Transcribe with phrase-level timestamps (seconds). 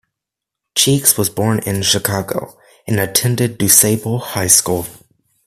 [0.73, 2.57] Cheeks was born in Chicago,
[2.87, 4.87] and attended DuSable High School.